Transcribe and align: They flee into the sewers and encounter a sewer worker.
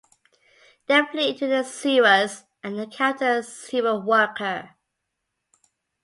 They 0.87 0.99
flee 1.11 1.29
into 1.29 1.45
the 1.45 1.61
sewers 1.61 2.45
and 2.63 2.79
encounter 2.79 3.33
a 3.37 3.43
sewer 3.43 3.99
worker. 3.99 4.71